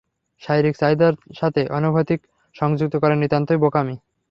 শারীরিক 0.41 0.75
চাহিদার 0.77 1.13
সাথে 1.39 1.61
অনুভূতিকে 1.77 2.27
সংযুক্ত 2.55 2.95
করা 3.03 3.15
নিতান্তই 3.17 3.59
বোকামি। 3.63 3.95